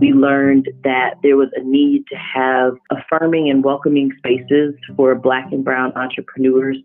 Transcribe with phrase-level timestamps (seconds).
[0.00, 5.52] we learned that there was a need to have affirming and welcoming spaces for Black
[5.52, 6.76] and Brown entrepreneurs,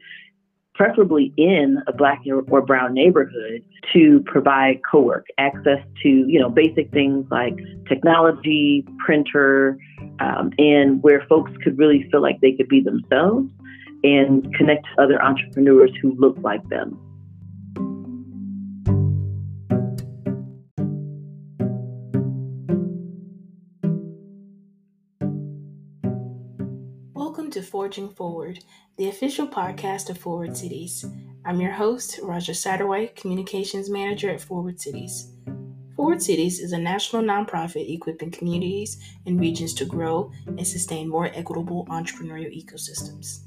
[0.76, 3.63] preferably in a Black or Brown neighborhood,
[3.94, 7.55] to provide co-work access to you know basic things like
[7.87, 9.77] technology, printer,
[10.19, 13.50] um, and where folks could really feel like they could be themselves
[14.04, 17.00] and connect to other entrepreneurs who look like them.
[27.94, 28.64] Forging Forward,
[28.98, 31.06] the official podcast of Forward Cities.
[31.46, 35.32] I'm your host, Raja Satterwhite, Communications Manager at Forward Cities.
[35.96, 38.98] Forward Cities is a national nonprofit equipping communities
[39.28, 43.44] and regions to grow and sustain more equitable entrepreneurial ecosystems.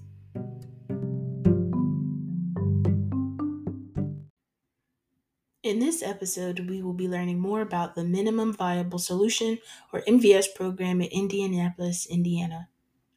[5.64, 9.58] In this episode, we will be learning more about the Minimum Viable Solution,
[9.92, 12.68] or MVS program in Indianapolis, Indiana,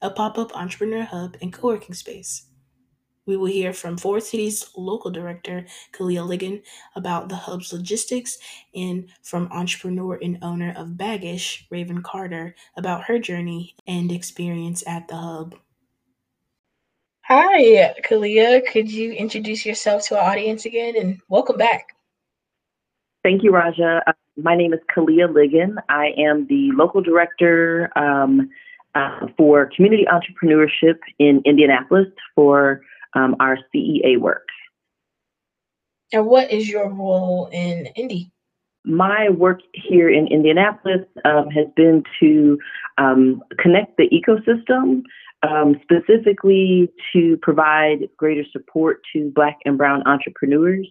[0.01, 2.45] a pop up entrepreneur hub and co working space.
[3.25, 6.63] We will hear from Forward Cities local director Kalia Ligon
[6.95, 8.39] about the hub's logistics
[8.73, 15.07] and from entrepreneur and owner of Baggish, Raven Carter, about her journey and experience at
[15.07, 15.55] the hub.
[17.25, 18.65] Hi, Kalia.
[18.65, 21.89] Could you introduce yourself to our audience again and welcome back?
[23.21, 24.01] Thank you, Raja.
[24.07, 25.75] Uh, my name is Kalia Ligon.
[25.89, 28.49] I am the local director um,
[28.95, 32.81] uh, for community entrepreneurship in Indianapolis for
[33.15, 34.47] um, our CEA work.
[36.11, 38.31] And what is your role in Indy?
[38.85, 42.57] My work here in Indianapolis um, has been to
[42.97, 45.03] um, connect the ecosystem,
[45.43, 50.87] um, specifically to provide greater support to Black and Brown entrepreneurs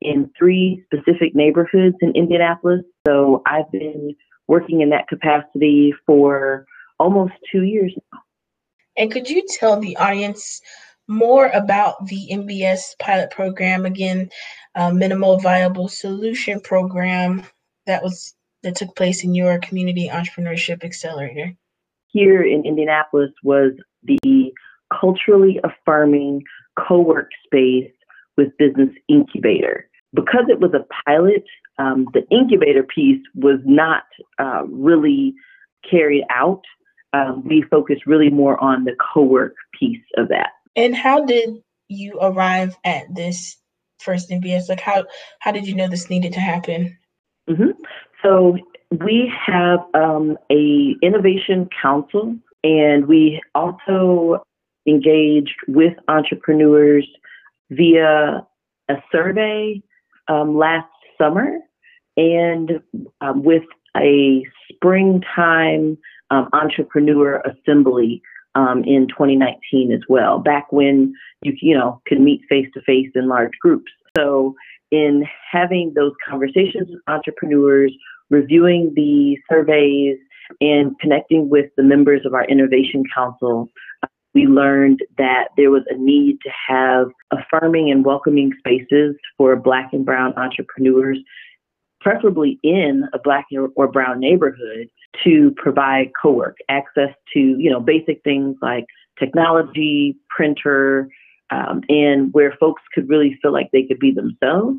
[0.00, 2.82] in three specific neighborhoods in Indianapolis.
[3.06, 4.14] So I've been
[4.46, 6.66] working in that capacity for
[7.00, 8.20] almost two years now.
[8.96, 10.60] And could you tell the audience
[11.08, 13.86] more about the MVS pilot program?
[13.86, 14.30] Again,
[14.76, 17.42] uh, minimal viable solution program
[17.86, 21.52] that was that took place in your community entrepreneurship accelerator.
[22.08, 24.52] Here in Indianapolis was the
[25.00, 26.42] culturally affirming
[26.78, 27.90] co-work space
[28.36, 31.44] with business incubator because it was a pilot,
[31.78, 34.02] um, the incubator piece was not
[34.38, 35.34] uh, really
[35.88, 36.62] carried out.
[37.12, 40.50] Um, we focused really more on the co-work piece of that.
[40.76, 43.56] And how did you arrive at this
[43.98, 44.68] first MVS?
[44.68, 45.04] Like how
[45.40, 46.96] how did you know this needed to happen?
[47.48, 47.70] Mm-hmm.
[48.22, 48.56] So
[48.90, 54.44] we have um, a innovation council, and we also
[54.86, 57.08] engaged with entrepreneurs
[57.70, 58.46] via
[58.88, 59.82] a survey
[60.28, 60.88] um, last
[61.18, 61.58] summer
[62.16, 62.80] and
[63.20, 63.62] um, with
[63.96, 65.98] a springtime
[66.30, 68.22] um, entrepreneur assembly
[68.54, 73.10] um, in 2019 as well, back when you you know could meet face to face
[73.14, 73.92] in large groups.
[74.16, 74.54] So
[74.90, 77.92] in having those conversations with entrepreneurs,
[78.28, 80.18] reviewing the surveys,
[80.60, 83.68] and connecting with the members of our innovation council,
[84.34, 89.90] we learned that there was a need to have affirming and welcoming spaces for Black
[89.92, 91.18] and Brown entrepreneurs,
[92.00, 93.46] preferably in a Black
[93.76, 94.88] or Brown neighborhood,
[95.24, 98.86] to provide co-work access to you know basic things like
[99.18, 101.08] technology, printer,
[101.50, 104.78] um, and where folks could really feel like they could be themselves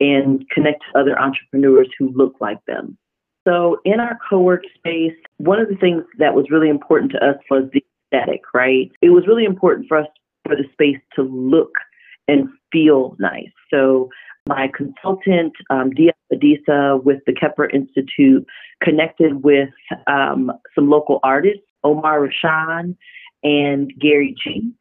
[0.00, 2.98] and connect to other entrepreneurs who look like them.
[3.46, 7.36] So in our co-work space, one of the things that was really important to us
[7.48, 8.90] was the aesthetic, right?
[9.00, 10.06] It was really important for us
[10.46, 11.72] for the space to look
[12.28, 13.52] and feel nice.
[13.72, 14.10] So
[14.46, 18.46] my consultant, um, Dia Adisa with the Kheprw Institute,
[18.82, 19.70] connected with
[20.06, 22.96] um, some local artists, Omar Rashan
[23.42, 24.72] and Gary G,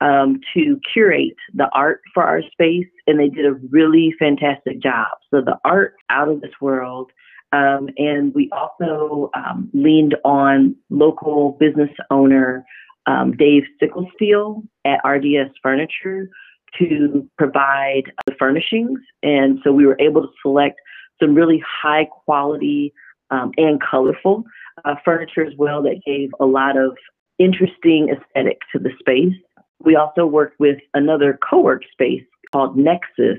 [0.00, 5.08] um, to curate the art for our space, and they did a really fantastic job.
[5.30, 7.10] So the art out of this world.
[7.54, 12.64] Um, and we also um, leaned on local business owner
[13.06, 16.30] um, Dave Sickelsteel at RDS Furniture
[16.78, 18.98] to provide the furnishings.
[19.22, 20.80] And so we were able to select
[21.20, 22.92] some really high quality
[23.30, 24.44] um, and colorful
[24.84, 26.96] uh, furniture as well that gave a lot of
[27.38, 29.34] interesting aesthetic to the space.
[29.80, 32.22] We also worked with another co-work space
[32.52, 33.38] called Nexus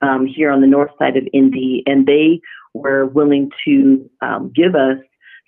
[0.00, 2.40] um, here on the north side of Indy, and they
[2.74, 4.98] were willing to um, give us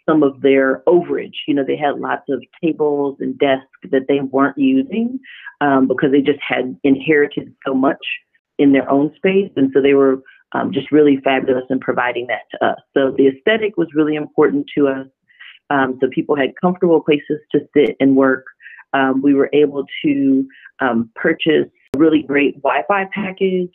[0.09, 1.35] some of their overage.
[1.47, 5.19] You know, they had lots of tables and desks that they weren't using
[5.61, 8.05] um, because they just had inherited so much
[8.59, 9.51] in their own space.
[9.57, 10.23] And so they were
[10.53, 12.79] um, just really fabulous in providing that to us.
[12.95, 15.07] So the aesthetic was really important to us.
[15.71, 18.45] Um, so people had comfortable places to sit and work.
[18.93, 20.47] Um, we were able to
[20.81, 23.75] um, purchase a really great Wi-Fi package.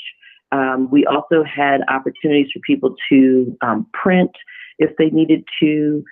[0.51, 3.57] Um, we also had opportunities for people to
[3.93, 4.31] print
[4.77, 6.03] if they needed to.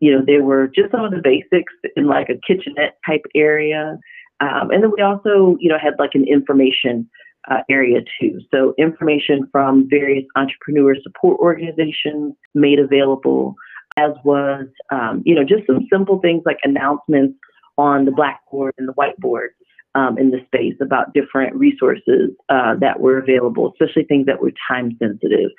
[0.00, 3.98] You know, there were just some of the basics in like a kitchenette type area.
[4.40, 7.08] and then we also, you know, had like an information
[7.50, 8.40] uh, area too.
[8.52, 13.56] So information from various entrepreneur support organizations made available,
[13.96, 17.36] as was, um, you know, just some simple things like announcements
[17.78, 19.48] on the blackboard and the whiteboard
[19.94, 24.52] um, in the space about different resources uh, that were available, especially things that were
[24.68, 25.50] time sensitive.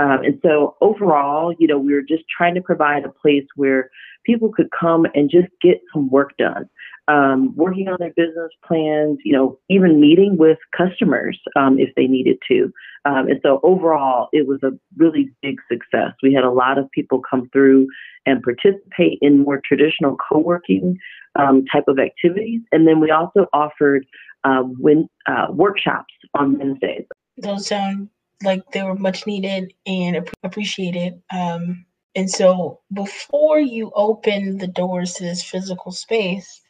[0.00, 3.90] Um, and so overall, you know, we were just trying to provide a place where
[4.24, 6.68] people could come and just get some work done
[7.10, 12.06] um, working on their business plans, you know, even meeting with customers um, if they
[12.06, 12.72] needed to.
[13.04, 16.12] Um, and so overall, it was a really big success.
[16.22, 17.88] We had a lot of people come through
[18.26, 20.98] and participate in more traditional co-working
[21.36, 22.60] um, type of activities.
[22.70, 24.06] And then we also offered
[24.44, 27.04] uh, when, uh, workshops on Wednesdays.
[27.38, 28.10] Those sound
[28.42, 31.20] like they were much needed and appreciated.
[31.30, 31.84] Um,
[32.14, 36.60] and so before you open the doors to this physical space,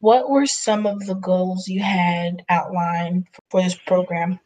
[0.00, 4.38] what were some of the goals you had outlined for this program?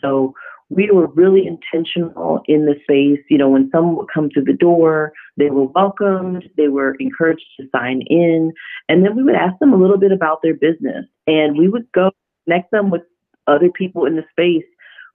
[0.00, 0.34] So
[0.70, 3.24] we were really intentional in the space.
[3.30, 7.46] You know, when someone would come through the door, they were welcomed, they were encouraged
[7.58, 8.52] to sign in,
[8.88, 11.06] and then we would ask them a little bit about their business.
[11.26, 12.10] And we would go
[12.44, 13.02] connect them with
[13.46, 14.64] other people in the space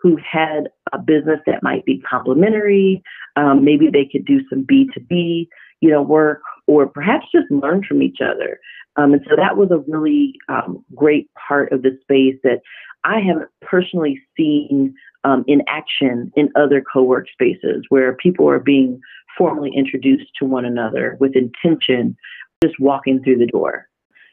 [0.04, 3.02] who had a business that might be complementary.
[3.38, 5.48] Um, maybe they could do some B2B,
[5.80, 8.60] you know, work, or perhaps just learn from each other.
[8.98, 12.60] Um, and so that was a really um, great part of the space that
[13.06, 19.00] I haven't personally seen um, in action in other co-work spaces where people are being
[19.38, 22.16] formally introduced to one another with intention,
[22.64, 23.88] just walking through the door.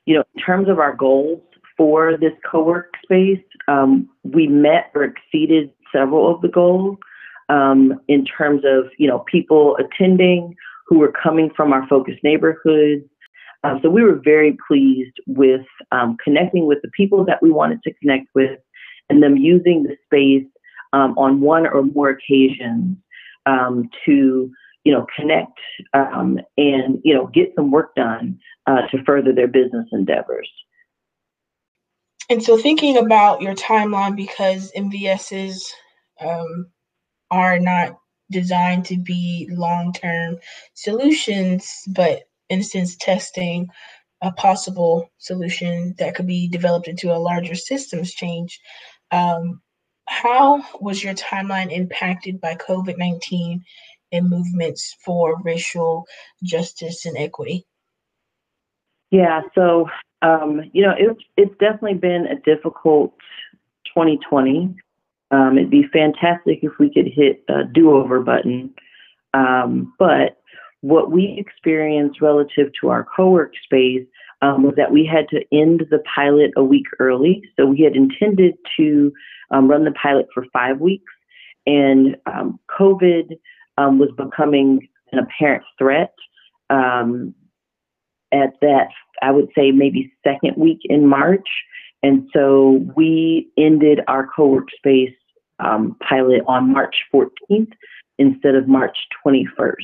[0.05, 1.43] You know, in terms of our goals
[1.77, 6.99] for this co-work space, um, we met or exceeded several of the goals
[7.49, 10.55] um, in terms of, you know, people attending
[10.87, 13.05] who were coming from our focus neighborhoods,
[13.63, 17.83] um, so we were very pleased with um, connecting with the people that we wanted
[17.83, 18.59] to connect with
[19.09, 20.49] and them using the space
[20.93, 22.97] um, on one or more occasions
[23.47, 24.51] um, to,
[24.85, 25.59] you know, connect
[25.93, 30.49] um, and, you know, get some work done uh, to further their business endeavors.
[32.31, 35.61] And so thinking about your timeline, because MVSs
[36.21, 36.69] um,
[37.33, 37.99] are not
[38.31, 40.39] designed to be long-term
[40.75, 43.69] solutions, but instance testing
[44.23, 48.61] a possible solution that could be developed into a larger systems change.
[49.11, 49.61] Um,
[50.07, 53.65] how was your timeline impacted by COVID 19
[54.13, 56.07] and movements for racial
[56.45, 57.67] justice and equity?
[59.11, 59.89] Yeah, so,
[60.23, 63.15] um, you know, it, it's definitely been a difficult
[63.87, 64.75] 2020.
[65.33, 68.73] Um, it'd be fantastic if we could hit a do over button.
[69.35, 70.41] Um, but
[70.81, 74.07] what we experienced relative to our co-work space
[74.43, 77.43] um, was that we had to end the pilot a week early.
[77.57, 79.13] So we had intended to
[79.51, 81.13] um, run the pilot for five weeks,
[81.67, 83.37] and um, COVID
[83.79, 86.15] was becoming an apparent threat
[86.69, 87.35] um,
[88.33, 88.89] at that,
[89.23, 91.49] I would say, maybe second week in March.
[92.03, 95.15] And so we ended our co-work space
[95.59, 97.73] um, pilot on March 14th
[98.19, 98.97] instead of March
[99.27, 99.75] 21st.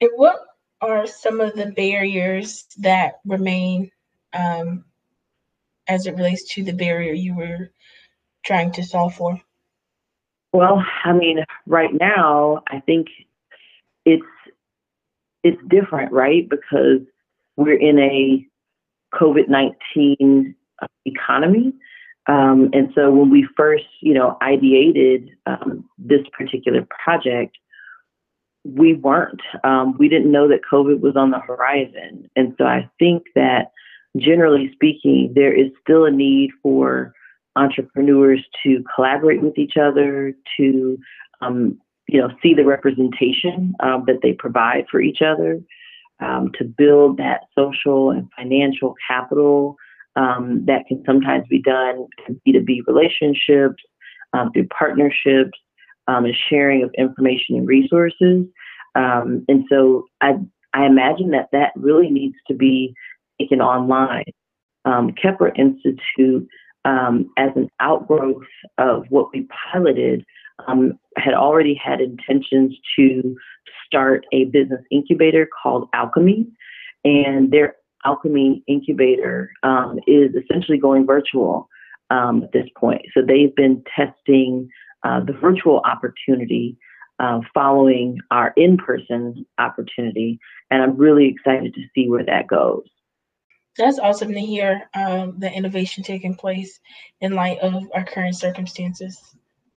[0.00, 0.38] And what
[0.80, 3.90] are some of the barriers that remain
[4.32, 4.84] um,
[5.88, 7.70] as it relates to the barrier you were
[8.44, 9.40] trying to solve for?
[10.52, 13.08] Well, I mean, right now, I think
[14.04, 14.22] it's
[15.42, 16.48] it's different, right?
[16.48, 17.02] Because
[17.56, 18.46] we're in a
[19.14, 20.54] COVID nineteen
[21.04, 21.72] economy,
[22.28, 27.56] um, and so when we first, you know, ideated um, this particular project,
[28.64, 29.40] we weren't.
[29.62, 32.28] Um, we didn't know that COVID was on the horizon.
[32.34, 33.70] And so I think that
[34.16, 37.12] generally speaking, there is still a need for
[37.54, 40.98] entrepreneurs to collaborate with each other, to
[41.40, 45.60] um, you know see the representation um, that they provide for each other,
[46.20, 49.76] um, to build that social and financial capital
[50.16, 53.82] um, that can sometimes be done through B2B relationships,
[54.32, 55.58] um, through partnerships,
[56.08, 58.46] um, and sharing of information and resources.
[58.94, 60.36] Um, and so I,
[60.72, 62.94] I imagine that that really needs to be
[63.38, 64.24] taken online.
[64.84, 66.48] Um, Kheprw Institute,
[66.86, 68.44] as an outgrowth
[68.78, 70.24] of what we piloted,
[70.66, 73.36] um, had already had intentions to
[73.86, 76.46] start a business incubator called Alchemy,
[77.04, 81.68] and their Alchemy incubator um, is essentially going virtual
[82.10, 83.02] um, at this point.
[83.12, 84.68] So they've been testing
[85.02, 86.78] uh, the virtual opportunity
[87.18, 90.38] uh, following our in person opportunity.
[90.70, 92.84] And I'm really excited to see where that goes.
[93.78, 96.80] That's awesome to hear um, the innovation taking place
[97.20, 99.20] in light of our current circumstances.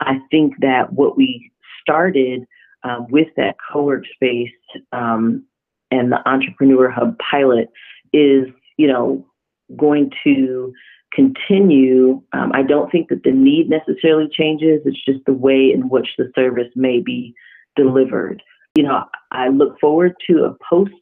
[0.00, 1.50] I think that what we
[1.80, 2.46] started
[2.84, 4.50] um, with that co-work space
[4.92, 5.44] um,
[5.90, 7.68] and the Entrepreneur Hub pilot
[8.12, 9.24] is, you know,
[9.76, 10.72] going to
[11.12, 12.22] continue.
[12.32, 14.82] Um, I don't think that the need necessarily changes.
[14.84, 17.34] It's just the way in which the service may be
[17.74, 18.42] delivered.
[18.76, 20.92] You know, I look forward to a post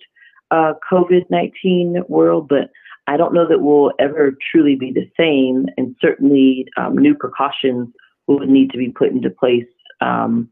[0.50, 2.70] uh, COVID 19 world, but
[3.06, 5.66] I don't know that we'll ever truly be the same.
[5.76, 7.88] And certainly, um, new precautions
[8.26, 9.66] will need to be put into place
[10.00, 10.48] um,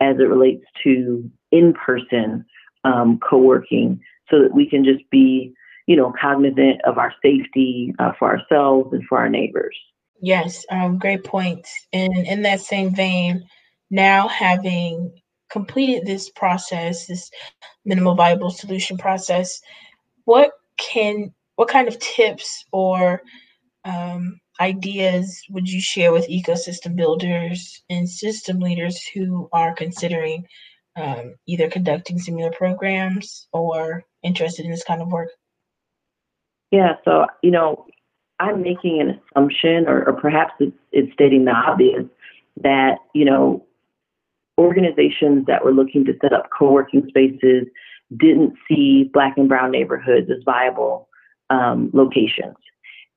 [0.00, 2.44] as it relates to in person
[2.84, 5.54] um, co working so that we can just be
[5.86, 9.76] you know, cognizant of our safety uh, for ourselves and for our neighbors.
[10.20, 11.72] Yes, um, great points.
[11.92, 13.46] And in that same vein,
[13.90, 15.12] now having
[15.48, 17.30] completed this process, this
[17.84, 19.60] minimal viable solution process,
[20.24, 23.22] what can, what kind of tips or
[23.84, 30.46] um, ideas would you share with ecosystem builders and system leaders who are considering
[30.96, 35.30] um, either conducting similar programs or interested in this kind of work?
[36.70, 37.86] Yeah, so, you know,
[38.38, 42.04] I'm making an assumption, or, or perhaps it's, it's stating the obvious,
[42.62, 43.64] that, you know,
[44.58, 47.66] organizations that were looking to set up co working spaces
[48.16, 51.08] didn't see Black and Brown neighborhoods as viable
[51.50, 52.56] um, locations.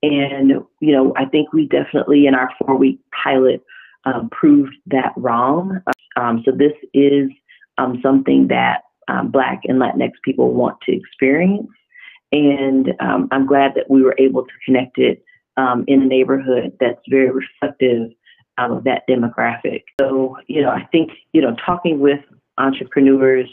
[0.02, 3.64] And, you know, I think we definitely in our four week pilot
[4.06, 5.82] um, proved that wrong.
[6.16, 7.30] Um, so this is
[7.78, 11.68] um, something that um, Black and Latinx people want to experience.
[12.32, 15.24] And um, I'm glad that we were able to connect it
[15.58, 18.12] um, in a neighborhood that's very reflective
[18.58, 19.84] of that demographic.
[20.00, 22.20] So, you know, I think, you know, talking with
[22.58, 23.50] entrepreneurs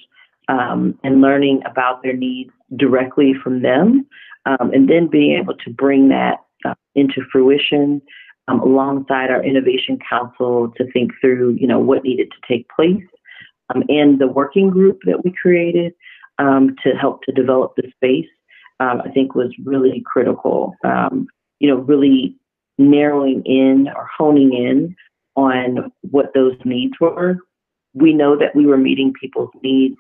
[0.49, 4.07] and learning about their needs directly from them,
[4.47, 8.01] um, and then being able to bring that uh, into fruition
[8.49, 13.05] um, alongside our innovation council to think through, you know, what needed to take place.
[13.89, 15.93] and the working group that we created
[16.39, 18.29] to help to develop the space
[18.81, 20.75] um, I think was really critical.
[20.85, 21.29] Um,
[21.61, 22.37] you know, really
[22.79, 24.95] narrowing in or honing in
[25.35, 27.39] on what those needs were.
[27.95, 29.97] We know that we were meeting people's needs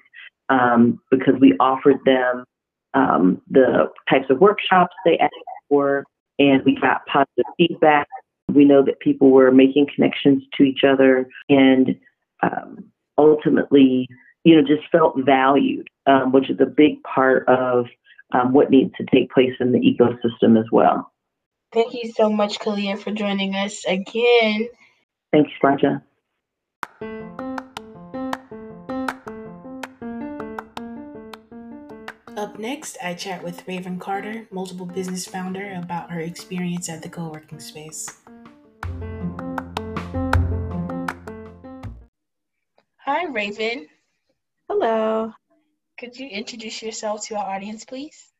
[0.50, 2.45] um, because we offered them
[2.97, 5.35] um, the types of workshops they asked
[5.69, 6.05] for,
[6.38, 8.09] and we got positive feedback.
[8.49, 11.97] We know that people were making connections to each other and
[12.43, 12.85] um,
[13.19, 14.09] ultimately,
[14.45, 17.87] you know, just felt valued, um, which is a big part of
[18.33, 21.12] um, what needs to take place in the ecosystem as well.
[21.73, 24.69] Thank you so much, Kalia, for joining us again.
[25.33, 26.03] Thanks, Raja.
[32.37, 37.09] Up next, I chat with Raven Carter, multiple business founder, about her experience at the
[37.09, 38.07] co working space.
[42.99, 43.87] Hi, Raven.
[44.69, 45.33] Hello.
[45.99, 48.35] Could you introduce yourself to our audience, please?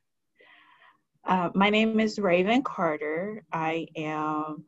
[1.25, 3.45] Uh, my name is Raven Carter.
[3.50, 4.62] I am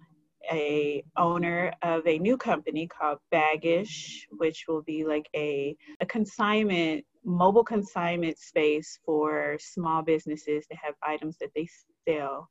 [0.50, 7.04] a owner of a new company called Baggish, which will be like a, a consignment,
[7.28, 11.68] mobile consignment space for small businesses to have items that they
[12.08, 12.48] sell.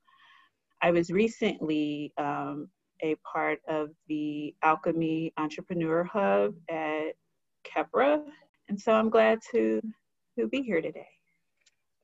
[0.81, 2.69] I was recently um,
[3.01, 7.13] a part of the Alchemy Entrepreneur Hub at
[7.65, 8.23] Kheprw,
[8.69, 9.81] and so I'm glad to
[10.37, 11.07] to be here today.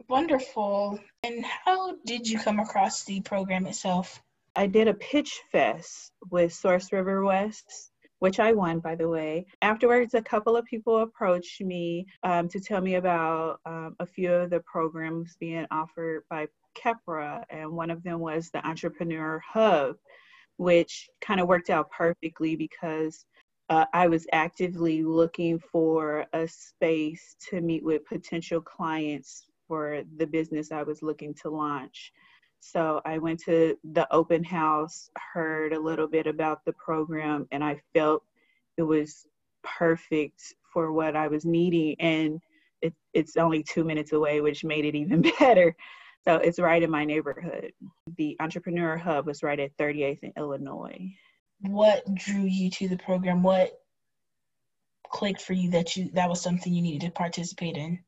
[0.10, 1.00] Wonderful.
[1.24, 4.22] And how did you come across the program itself?
[4.56, 7.92] I did a pitch fest with Source River West,
[8.24, 9.46] which I won, by the way.
[9.62, 14.32] Afterwards, a couple of people approached me um, to tell me about um, a few
[14.32, 19.98] of the programs being offered by Kheprw, and one of them was the Entrepreneur Hub,
[20.56, 23.26] which kind of worked out perfectly because
[23.68, 30.28] uh, I was actively looking for a space to meet with potential clients for the
[30.28, 32.14] business I was looking to launch.
[32.66, 37.64] So I went to the open house, heard a little bit about the program, and
[37.64, 38.24] I felt
[38.78, 39.28] it was
[39.64, 40.42] perfect
[40.72, 41.96] for what I was needing.
[42.00, 42.42] And
[42.82, 45.76] it, it's only two minutes away, which made it even better.
[46.26, 47.74] So it's right in my neighborhood.
[48.18, 51.14] The Entrepreneur Hub was right at 38th in Illinois
[51.64, 53.42] what drew you to the program?
[53.42, 53.80] What
[55.10, 58.00] clicked for you that you that was something you needed to participate in?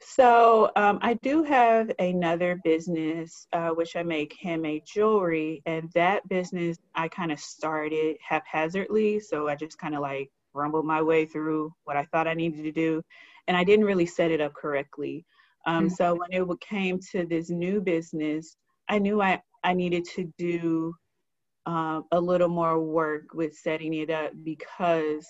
[0.00, 6.28] So um, I do have another business uh, which I make handmade jewelry, and that
[6.28, 9.20] business I kind of started haphazardly.
[9.20, 12.62] So I just kind of like rumbled my way through what I thought I needed
[12.62, 13.02] to do,
[13.48, 15.24] and I didn't really set it up correctly.
[15.66, 15.94] Um, mm-hmm.
[15.94, 18.56] So when it came to this new business,
[18.88, 20.94] I knew I I needed to do
[21.66, 25.26] um, a little more work with setting it up because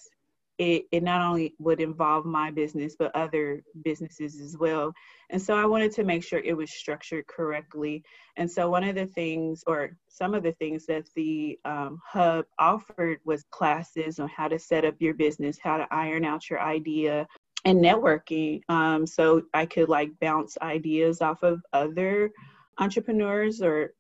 [0.59, 4.93] it, it not only would involve my business but other businesses as well.
[5.31, 8.03] And so i wanted to make sure it was structured correctly.
[8.37, 12.45] And so one of the things or some of the things that the um, hub
[12.59, 16.61] offered was classes on how to set up your business how to iron out your
[16.61, 17.27] idea
[17.65, 18.61] and networking.
[18.69, 22.31] Um, so i could like bounce ideas off of other
[22.79, 23.93] entrepreneurs or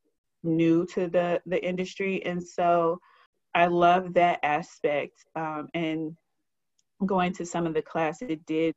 [0.43, 2.25] new to the the industry.
[2.25, 2.99] And so
[3.55, 6.17] i love that aspect um, and
[7.07, 8.75] going to some of the class, it did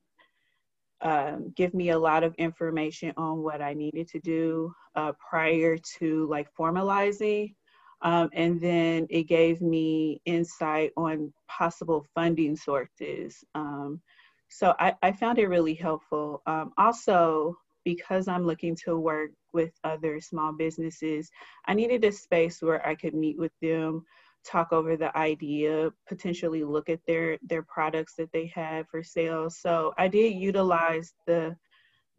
[1.01, 5.77] um, give me a lot of information on what I needed to do uh, prior
[5.99, 7.55] to like formalizing.
[8.03, 13.43] Um, and then it gave me insight on possible funding sources.
[13.55, 14.01] Um,
[14.49, 16.41] so I, I, found it really helpful.
[16.45, 21.29] Um, also, because I'm looking to work with other small businesses,
[21.67, 24.03] I needed a space where I could meet with them
[24.43, 29.49] talk over the idea, potentially look at their their products that they had for sale.
[29.49, 31.55] So I did utilize the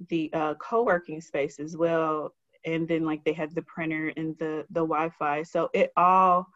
[0.08, 4.64] the uh, co-working space as well, and then like they had the printer and the
[4.70, 5.42] the Wi-Fi.
[5.42, 6.46] So it all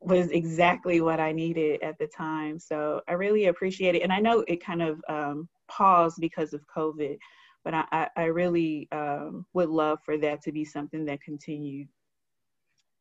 [0.00, 2.58] was exactly what I needed at the time.
[2.58, 6.64] So I really appreciate it, and I know it kind of um, paused because of
[6.74, 7.18] COVID,
[7.64, 11.88] but I I really um, would love for that to be something that continued.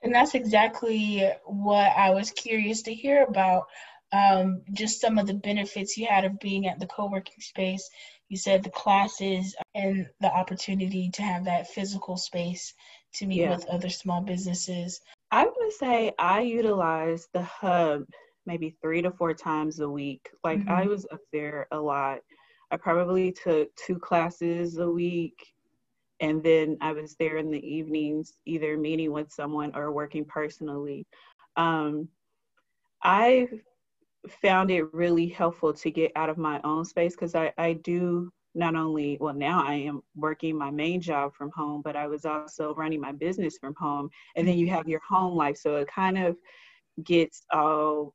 [0.03, 3.65] And that's exactly what I was curious to hear about.
[4.13, 7.89] Um, just some of the benefits you had of being at the co working space.
[8.27, 12.73] You said the classes and the opportunity to have that physical space
[13.15, 13.55] to meet yeah.
[13.55, 14.99] with other small businesses.
[15.31, 18.03] I would say I utilize the hub
[18.45, 20.29] maybe three to four times a week.
[20.43, 20.71] Like mm-hmm.
[20.71, 22.19] I was up there a lot.
[22.71, 25.35] I probably took two classes a week
[26.21, 31.05] and then I was there in the evenings, either meeting with someone or working personally.
[31.57, 32.07] Um,
[33.03, 33.47] I
[34.29, 38.31] found it really helpful to get out of my own space because I, I do
[38.53, 42.25] not only, well, now I am working my main job from home, but I was
[42.25, 44.09] also running my business from home.
[44.35, 45.57] And then you have your home life.
[45.57, 46.37] So it kind of
[47.03, 48.13] gets all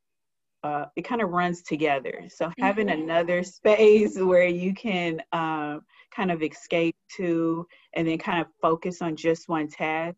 [0.67, 2.25] uh, it kind of runs together.
[2.29, 3.03] So having mm-hmm.
[3.03, 5.83] another space where you can um,
[6.15, 10.17] kind of escape to and then kind of focus on just one task,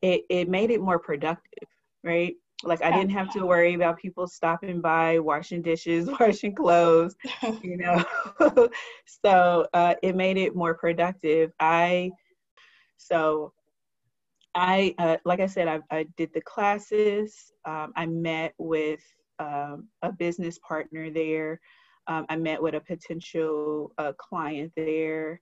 [0.00, 1.68] it, it made it more productive,
[2.02, 2.34] right?
[2.64, 7.14] Like I didn't have to worry about people stopping by, washing dishes, washing clothes,
[7.62, 8.02] you know.
[9.22, 11.52] so uh, it made it more productive.
[11.60, 12.10] I
[12.96, 13.52] so
[14.54, 17.52] I uh, like I said, I, I did the classes.
[17.64, 19.04] Um, I met with
[19.38, 21.60] um, a business partner there.
[22.06, 25.40] Um, I met with a potential uh, client there.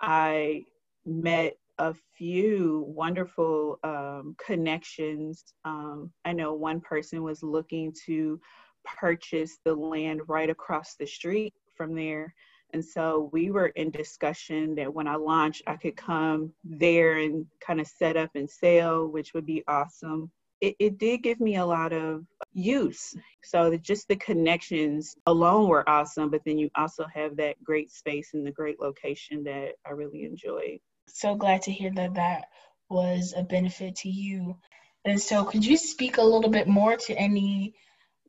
[0.00, 0.64] I
[1.04, 5.44] met a few wonderful um, connections.
[5.64, 8.40] Um, I know one person was looking to
[8.84, 12.34] purchase the land right across the street from there.
[12.72, 17.46] And so we were in discussion that when I launched, I could come there and
[17.60, 21.56] kind of set up and sell, which would be awesome it, it did give me
[21.56, 23.14] a lot of use.
[23.44, 27.90] So the, just the connections alone were awesome, but then you also have that great
[27.90, 30.78] space and the great location that I really enjoyed.
[31.08, 32.46] So glad to hear that that
[32.88, 34.56] was a benefit to you.
[35.04, 37.74] And so, could you speak a little bit more to any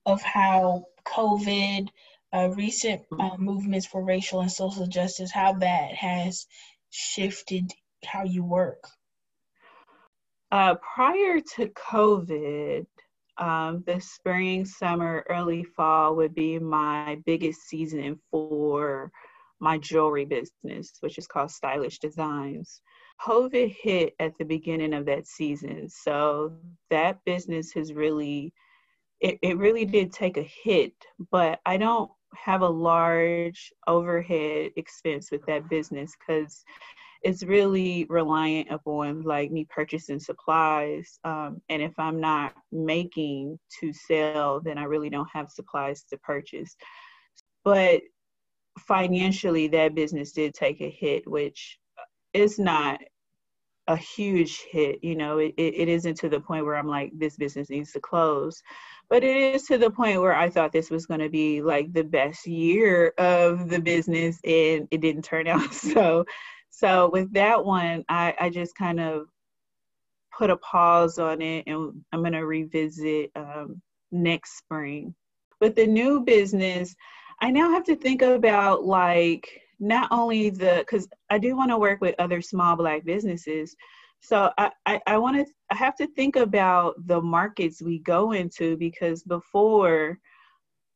[0.05, 1.87] of how COVID,
[2.33, 6.45] uh, recent uh, movements for racial and social justice, how that has
[6.91, 7.71] shifted
[8.05, 8.87] how you work?
[10.51, 12.85] Uh, prior to COVID,
[13.37, 19.11] um, the spring, summer, early fall would be my biggest season for
[19.59, 22.81] my jewelry business, which is called Stylish Designs.
[23.21, 25.89] COVID hit at the beginning of that season.
[25.89, 26.53] So
[26.89, 28.53] that business has really,
[29.19, 30.93] it, it really did take a hit,
[31.31, 36.63] but I don't have a large overhead expense with that business because
[37.23, 41.19] it's really reliant upon like me purchasing supplies.
[41.23, 46.17] Um, and if I'm not making to sell, then I really don't have supplies to
[46.17, 46.75] purchase.
[47.63, 48.01] But
[48.79, 51.79] financially, that business did take a hit, which
[52.33, 53.01] is not
[53.87, 55.03] a huge hit.
[55.03, 57.99] You know, it, it isn't to the point where I'm like, this business needs to
[57.99, 58.61] close,
[59.09, 61.93] but it is to the point where I thought this was going to be like
[61.93, 66.25] the best year of the business, and it didn't turn out so.
[66.69, 69.27] So with that one, I, I just kind of
[70.37, 75.15] put a pause on it, and I'm going to revisit um, next spring.
[75.59, 76.95] With the new business,
[77.41, 79.49] I now have to think about like
[79.79, 83.75] not only the because I do want to work with other small black businesses.
[84.19, 88.31] So I, I, I want to I have to think about the markets we go
[88.31, 90.17] into because before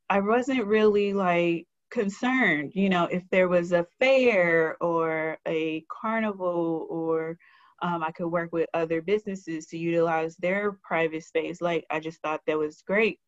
[0.10, 6.88] I wasn't really like concerned, you know, if there was a fair or a carnival
[6.90, 7.38] or
[7.82, 11.62] um, I could work with other businesses to utilize their private space.
[11.62, 13.20] Like I just thought that was great.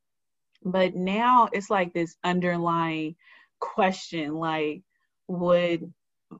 [0.63, 3.15] But now it's like this underlying
[3.59, 4.83] question like,
[5.27, 5.91] would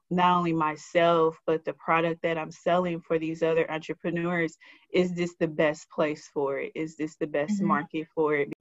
[0.09, 4.57] not only myself but the product that i'm selling for these other entrepreneurs
[4.91, 7.67] is this the best place for it is this the best mm-hmm.
[7.67, 8.51] market for it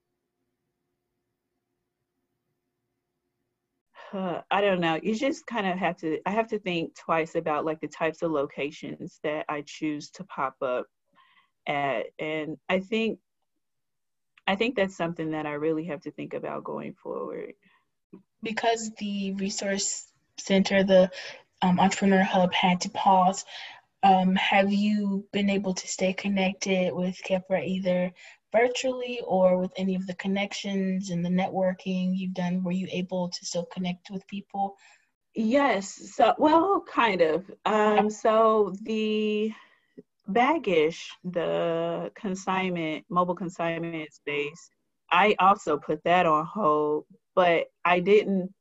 [4.18, 7.64] i don't know you just kind of have to i have to think twice about
[7.64, 10.86] like the types of locations that i choose to pop up
[11.66, 13.18] at and i think
[14.46, 17.54] i think that's something that i really have to think about going forward
[18.42, 20.06] because the resource
[20.38, 21.10] center, the
[21.60, 23.44] um, Entrepreneur Hub had to pause.
[24.02, 28.12] Um, have you been able to stay connected with Kheprw either
[28.52, 32.62] virtually or with any of the connections and the networking you've done?
[32.62, 34.76] Were you able to still connect with people?
[35.34, 36.12] Yes.
[36.14, 37.50] So, well, kind of.
[37.64, 39.52] Um, so the
[40.28, 44.70] Baggish, the consignment, mobile consignment space,
[45.10, 48.52] I also put that on hold, but I didn't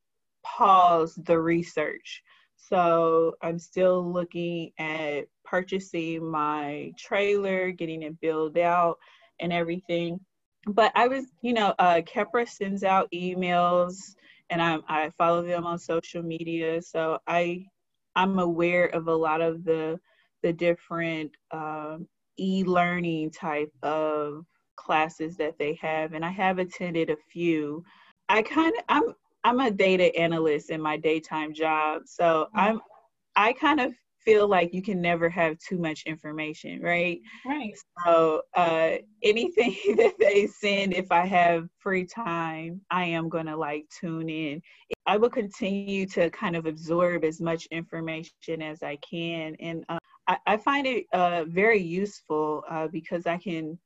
[0.43, 2.23] pause the research.
[2.55, 8.97] So I'm still looking at purchasing my trailer, getting it built out,
[9.41, 10.19] and everything.
[10.67, 14.15] But I was, you know, uh, Kheprw sends out emails,
[14.49, 16.81] and I, I follow them on social media.
[16.81, 17.65] So I,
[18.15, 19.99] I'm aware of a lot of the
[20.43, 24.43] the different um, e-learning type of
[24.75, 27.83] classes that they have, and I have attended a few.
[28.29, 29.03] I kind of I'm
[29.43, 32.03] I'm a data analyst in my daytime job.
[32.05, 32.59] So mm-hmm.
[32.59, 32.81] I'm
[33.35, 37.19] I kind of feel like you can never have too much information, right?
[37.45, 37.73] Right.
[38.05, 43.85] So uh, anything that they send, if I have free time, I am gonna like
[43.99, 44.61] tune in.
[45.05, 49.99] I will continue to kind of absorb as much information as I can, and uh,
[50.27, 53.77] I, I, find it uh, very useful uh, because I can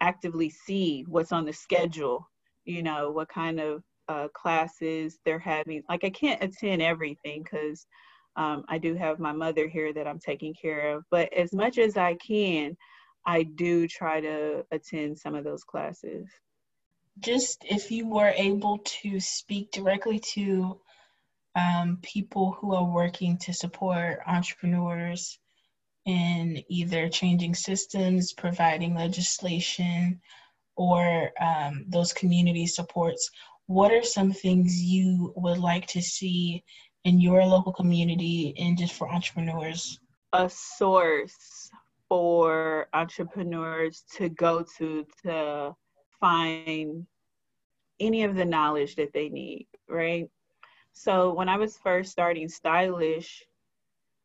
[0.00, 2.28] actively see what's on the schedule.
[2.64, 5.82] You know what kind of uh, classes they're having.
[5.88, 7.86] Like I can't attend everything because
[8.36, 11.04] um, I do have my mother here that I'm taking care of.
[11.10, 12.76] But as much as I can,
[13.26, 16.28] I do try to attend some of those classes.
[17.18, 20.80] Just if you were able to speak directly to
[21.54, 25.38] um, people who are working to support entrepreneurs
[26.04, 30.20] in either changing systems, providing legislation,
[30.76, 33.30] or um, those community supports,
[33.66, 36.62] what are some things you would like to see
[37.06, 40.00] in your local community and just for entrepreneurs?
[40.32, 41.70] A source
[42.08, 45.74] for entrepreneurs to go to to
[46.20, 47.06] find
[48.00, 50.28] any of the knowledge that they need, right?
[50.92, 53.44] So when I was first starting Stylish,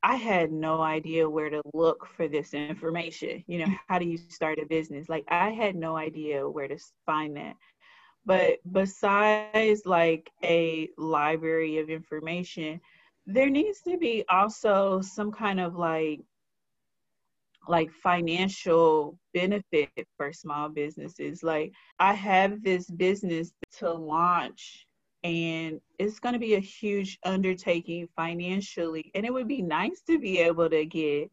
[0.01, 3.43] I had no idea where to look for this information.
[3.45, 5.07] You know, how do you start a business?
[5.07, 7.55] Like I had no idea where to find that.
[8.25, 12.79] But besides like a library of information,
[13.25, 16.21] there needs to be also some kind of like
[17.67, 21.43] like financial benefit for small businesses.
[21.43, 24.87] Like I have this business to launch
[25.23, 30.17] and it's going to be a huge undertaking financially and it would be nice to
[30.17, 31.29] be able to get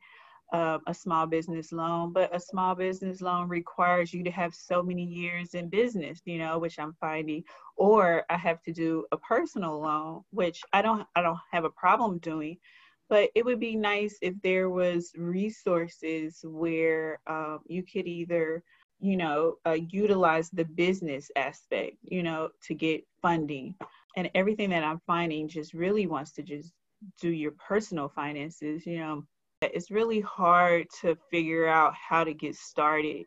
[0.52, 4.82] um, a small business loan, but a small business loan requires you to have so
[4.82, 7.44] many years in business, you know, which I'm finding,
[7.76, 11.70] or I have to do a personal loan, which I don't, I don't have a
[11.70, 12.56] problem doing,
[13.10, 18.62] but it would be nice if there was resources where um, you could either,
[19.00, 23.74] you know, uh, utilize the business aspect, you know, to get funding,
[24.16, 26.72] and everything that I'm finding just really wants to just
[27.20, 29.24] do your personal finances, you know
[29.62, 33.26] it's really hard to figure out how to get started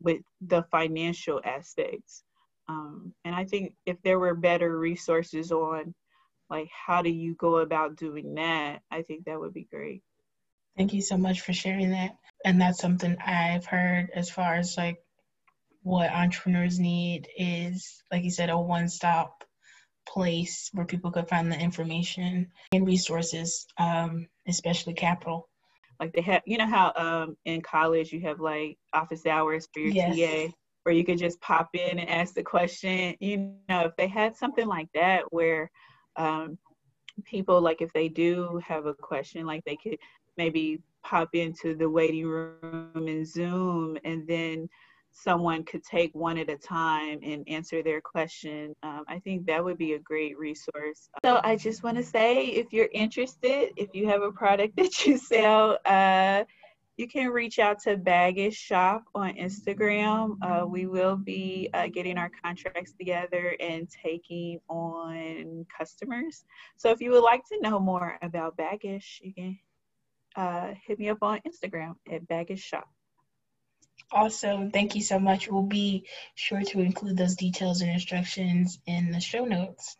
[0.00, 2.22] with the financial aspects.
[2.68, 5.94] Um, and I think if there were better resources on
[6.50, 10.02] like how do you go about doing that, I think that would be great.
[10.76, 12.16] Thank you so much for sharing that.
[12.44, 14.98] And that's something I've heard as far as like
[15.82, 19.44] what entrepreneurs need is, like you said, a one stop
[20.06, 25.48] place where people could find the information and resources, um, especially capital.
[26.00, 29.80] Like they have, you know how um, in college you have like office hours for
[29.80, 30.16] your yes.
[30.16, 33.14] TA, where you could just pop in and ask the question.
[33.18, 35.70] You know, if they had something like that where
[36.16, 36.58] um,
[37.24, 39.98] people, like if they do have a question, like they could
[40.36, 44.68] maybe pop into the waiting room and Zoom and then
[45.16, 49.64] someone could take one at a time and answer their question, um, I think that
[49.64, 51.08] would be a great resource.
[51.24, 55.06] So I just want to say if you're interested, if you have a product that
[55.06, 56.44] you sell, uh,
[56.96, 60.36] you can reach out to Baggish Shop on Instagram.
[60.40, 66.44] Uh, we will be uh, getting our contracts together and taking on customers.
[66.76, 69.58] So if you would like to know more about Baggish, you can
[70.36, 72.88] uh, hit me up on Instagram at Baggish Shop.
[74.12, 74.70] Awesome.
[74.70, 75.48] Thank you so much.
[75.48, 79.96] We'll be sure to include those details and instructions in the show notes.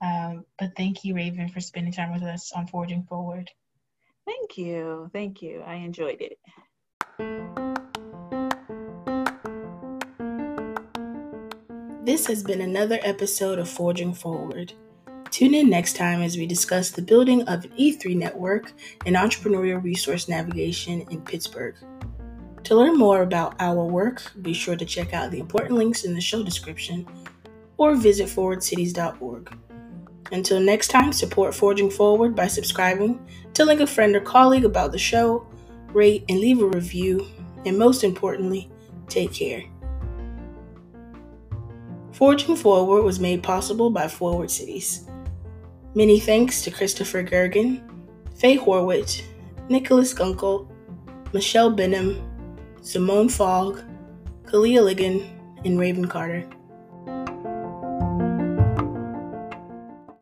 [0.00, 3.50] Um, but thank you, Raven, for spending time with us on Forging Forward.
[4.26, 5.10] Thank you.
[5.12, 5.62] Thank you.
[5.64, 6.38] I enjoyed it.
[12.04, 14.72] This has been another episode of Forging Forward.
[15.30, 18.72] Tune in next time as we discuss the building of an E3 network
[19.06, 21.76] and entrepreneurial resource navigation in Pittsburgh.
[22.64, 26.14] To learn more about our work, be sure to check out the important links in
[26.14, 27.06] the show description
[27.76, 29.54] or visit forwardcities.org.
[30.32, 34.98] Until next time, support Forging Forward by subscribing, telling a friend or colleague about the
[34.98, 35.46] show,
[35.92, 37.26] rate and leave a review,
[37.66, 38.70] and most importantly,
[39.08, 39.62] take care.
[42.12, 45.06] Forging Forward was made possible by Forward Cities.
[45.94, 47.82] Many thanks to Christopher Gergen,
[48.36, 49.22] Faye Horwitz,
[49.68, 50.66] Nicholas Gunkel,
[51.34, 52.33] Michelle Benham,
[52.84, 53.80] Simone Fogg,
[54.44, 55.26] Kalia Ligon,
[55.64, 56.46] and Raven Carter.